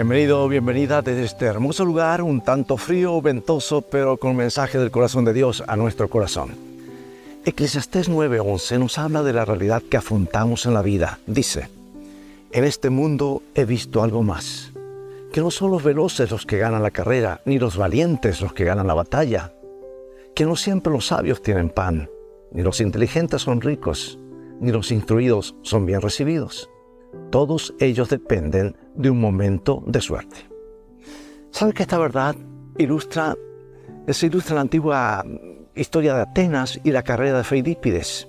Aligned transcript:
Bienvenido, 0.00 0.48
bienvenida 0.48 1.02
desde 1.02 1.24
este 1.24 1.44
hermoso 1.44 1.84
lugar, 1.84 2.22
un 2.22 2.40
tanto 2.40 2.78
frío, 2.78 3.20
ventoso, 3.20 3.82
pero 3.82 4.16
con 4.16 4.34
mensaje 4.34 4.78
del 4.78 4.90
corazón 4.90 5.26
de 5.26 5.34
Dios 5.34 5.62
a 5.66 5.76
nuestro 5.76 6.08
corazón. 6.08 6.56
Eclesiastés 7.44 8.08
9:11 8.08 8.78
nos 8.78 8.96
habla 8.96 9.22
de 9.22 9.34
la 9.34 9.44
realidad 9.44 9.82
que 9.82 9.98
afrontamos 9.98 10.64
en 10.64 10.72
la 10.72 10.80
vida. 10.80 11.18
Dice, 11.26 11.68
en 12.50 12.64
este 12.64 12.88
mundo 12.88 13.42
he 13.54 13.66
visto 13.66 14.02
algo 14.02 14.22
más, 14.22 14.72
que 15.34 15.42
no 15.42 15.50
son 15.50 15.70
los 15.70 15.82
veloces 15.82 16.30
los 16.30 16.46
que 16.46 16.56
ganan 16.56 16.82
la 16.82 16.92
carrera, 16.92 17.42
ni 17.44 17.58
los 17.58 17.76
valientes 17.76 18.40
los 18.40 18.54
que 18.54 18.64
ganan 18.64 18.86
la 18.86 18.94
batalla, 18.94 19.52
que 20.34 20.46
no 20.46 20.56
siempre 20.56 20.94
los 20.94 21.08
sabios 21.08 21.42
tienen 21.42 21.68
pan, 21.68 22.08
ni 22.52 22.62
los 22.62 22.80
inteligentes 22.80 23.42
son 23.42 23.60
ricos, 23.60 24.18
ni 24.60 24.72
los 24.72 24.92
instruidos 24.92 25.56
son 25.60 25.84
bien 25.84 26.00
recibidos. 26.00 26.70
Todos 27.30 27.74
ellos 27.80 28.08
dependen 28.08 28.76
de 29.00 29.10
un 29.10 29.20
momento 29.20 29.82
de 29.86 30.00
suerte. 30.00 30.36
¿Sabe 31.50 31.72
que 31.72 31.82
esta 31.82 31.98
verdad 31.98 32.36
ilustra, 32.78 33.36
se 34.08 34.26
ilustra 34.26 34.56
la 34.56 34.60
antigua 34.60 35.24
historia 35.74 36.14
de 36.14 36.22
Atenas 36.22 36.80
y 36.84 36.90
la 36.90 37.02
carrera 37.02 37.38
de 37.38 37.44
Feidípides? 37.44 38.28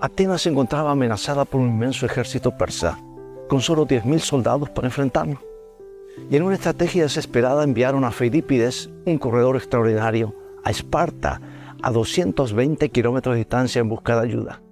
Atenas 0.00 0.42
se 0.42 0.50
encontraba 0.50 0.90
amenazada 0.90 1.44
por 1.44 1.60
un 1.60 1.68
inmenso 1.68 2.04
ejército 2.06 2.56
persa, 2.56 2.98
con 3.48 3.60
solo 3.60 3.86
10.000 3.86 4.18
soldados 4.18 4.70
para 4.70 4.88
enfrentarlo. 4.88 5.40
Y 6.30 6.36
en 6.36 6.42
una 6.42 6.54
estrategia 6.54 7.04
desesperada 7.04 7.64
enviaron 7.64 8.04
a 8.04 8.10
Feidípides, 8.10 8.90
un 9.06 9.18
corredor 9.18 9.56
extraordinario, 9.56 10.34
a 10.62 10.70
Esparta, 10.70 11.40
a 11.82 11.90
220 11.90 12.88
kilómetros 12.90 13.34
de 13.34 13.38
distancia 13.38 13.80
en 13.80 13.88
busca 13.88 14.16
de 14.16 14.26
ayuda. 14.26 14.63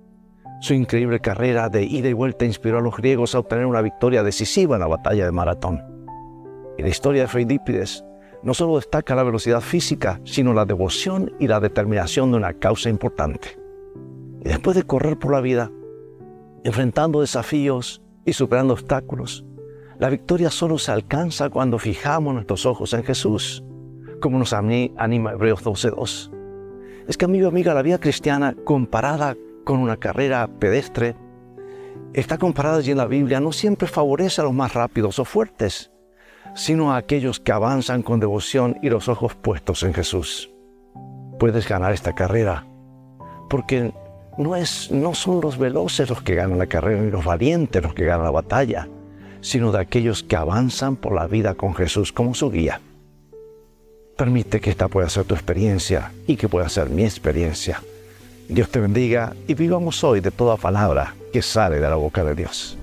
Su 0.62 0.74
increíble 0.74 1.18
carrera 1.18 1.68
de 1.68 1.82
ida 1.82 2.08
y 2.08 2.12
vuelta 2.12 2.44
inspiró 2.44 2.78
a 2.78 2.80
los 2.80 2.96
griegos 2.96 3.34
a 3.34 3.40
obtener 3.40 3.66
una 3.66 3.82
victoria 3.82 4.22
decisiva 4.22 4.76
en 4.76 4.80
la 4.82 4.86
batalla 4.86 5.24
de 5.24 5.32
Maratón. 5.32 5.82
Y 6.78 6.82
la 6.82 6.88
historia 6.88 7.22
de 7.22 7.28
Feidípides 7.28 8.04
no 8.44 8.54
solo 8.54 8.76
destaca 8.76 9.16
la 9.16 9.24
velocidad 9.24 9.60
física, 9.60 10.20
sino 10.22 10.54
la 10.54 10.64
devoción 10.64 11.32
y 11.40 11.48
la 11.48 11.58
determinación 11.58 12.30
de 12.30 12.36
una 12.36 12.52
causa 12.52 12.88
importante. 12.88 13.58
Y 14.44 14.50
después 14.50 14.76
de 14.76 14.84
correr 14.84 15.18
por 15.18 15.32
la 15.32 15.40
vida, 15.40 15.72
enfrentando 16.62 17.22
desafíos 17.22 18.00
y 18.24 18.32
superando 18.32 18.74
obstáculos, 18.74 19.44
la 19.98 20.10
victoria 20.10 20.48
solo 20.48 20.78
se 20.78 20.92
alcanza 20.92 21.50
cuando 21.50 21.80
fijamos 21.80 22.34
nuestros 22.34 22.66
ojos 22.66 22.92
en 22.92 23.02
Jesús, 23.02 23.64
como 24.20 24.38
nos 24.38 24.52
anima 24.52 25.32
Hebreos 25.32 25.64
12.2. 25.64 26.30
Es 27.08 27.16
que, 27.16 27.24
amigo 27.24 27.48
amiga, 27.48 27.74
la 27.74 27.82
vida 27.82 27.98
cristiana 27.98 28.54
comparada 28.64 29.34
con 29.64 29.78
una 29.78 29.96
carrera 29.96 30.46
pedestre 30.46 31.16
está 32.14 32.38
comparada 32.38 32.78
allí 32.78 32.90
en 32.90 32.98
la 32.98 33.06
Biblia 33.06 33.40
no 33.40 33.52
siempre 33.52 33.88
favorece 33.88 34.40
a 34.40 34.44
los 34.44 34.52
más 34.52 34.74
rápidos 34.74 35.18
o 35.18 35.24
fuertes, 35.24 35.90
sino 36.54 36.92
a 36.92 36.96
aquellos 36.96 37.40
que 37.40 37.52
avanzan 37.52 38.02
con 38.02 38.20
devoción 38.20 38.78
y 38.82 38.90
los 38.90 39.08
ojos 39.08 39.34
puestos 39.34 39.82
en 39.82 39.94
Jesús. 39.94 40.50
Puedes 41.38 41.68
ganar 41.68 41.92
esta 41.92 42.14
carrera, 42.14 42.66
porque 43.48 43.92
no, 44.38 44.56
es, 44.56 44.90
no 44.90 45.14
son 45.14 45.40
los 45.40 45.58
veloces 45.58 46.08
los 46.10 46.22
que 46.22 46.34
ganan 46.34 46.58
la 46.58 46.66
carrera 46.66 47.00
ni 47.00 47.10
los 47.10 47.24
valientes 47.24 47.82
los 47.82 47.94
que 47.94 48.04
ganan 48.04 48.24
la 48.24 48.30
batalla, 48.30 48.88
sino 49.40 49.72
de 49.72 49.80
aquellos 49.80 50.22
que 50.22 50.36
avanzan 50.36 50.96
por 50.96 51.14
la 51.14 51.26
vida 51.26 51.54
con 51.54 51.74
Jesús 51.74 52.12
como 52.12 52.34
su 52.34 52.50
guía. 52.50 52.80
Permite 54.16 54.60
que 54.60 54.70
esta 54.70 54.88
pueda 54.88 55.08
ser 55.08 55.24
tu 55.24 55.34
experiencia 55.34 56.12
y 56.26 56.36
que 56.36 56.48
pueda 56.48 56.68
ser 56.68 56.90
mi 56.90 57.04
experiencia. 57.04 57.82
Dios 58.52 58.68
te 58.68 58.80
bendiga 58.80 59.34
y 59.48 59.54
vivamos 59.54 60.04
hoy 60.04 60.20
de 60.20 60.30
toda 60.30 60.58
palabra 60.58 61.14
que 61.32 61.40
sale 61.40 61.76
de 61.76 61.88
la 61.88 61.94
boca 61.94 62.22
de 62.22 62.34
Dios. 62.34 62.76